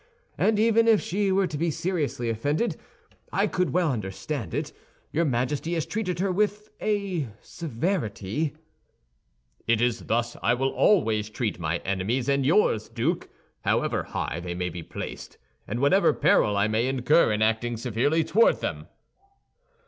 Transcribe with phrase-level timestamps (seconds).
[0.35, 2.75] And even if she were to be seriously offended,
[3.31, 4.73] I could well understand it;
[5.11, 8.55] your Majesty has treated her with a severity—"
[9.67, 13.29] "It is thus I will always treat my enemies and yours, Duke,
[13.63, 15.37] however high they may be placed,
[15.67, 18.87] and whatever peril I may incur in acting severely toward them."